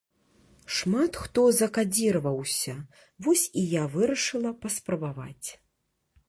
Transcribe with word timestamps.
Шмат 0.77 1.19
хто 1.25 1.43
закадзіраваўся, 1.59 2.73
вось 3.27 3.45
і 3.61 3.67
я 3.75 3.83
вырашыла 3.97 4.51
паспрабаваць. 4.65 5.47